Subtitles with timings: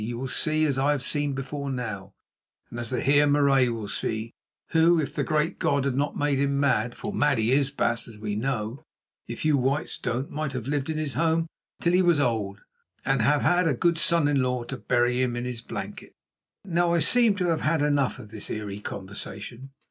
[0.03, 2.15] You will see, as I have seen before now,
[2.71, 4.33] and as the Heer Marais will see,
[4.69, 8.17] who, if the great God had not made him mad—for mad he is, baas, as
[8.17, 8.83] we know,
[9.27, 11.45] if you Whites don't—might have lived in his home
[11.83, 12.61] till he was old,
[13.05, 16.13] and have had a good son in law to bury him in his blanket."
[16.65, 19.69] Now I seemed to have had enough of this eerie conversation.